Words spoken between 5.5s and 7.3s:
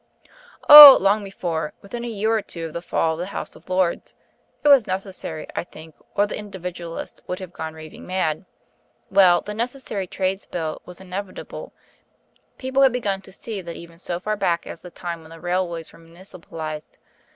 I think, or the Individualists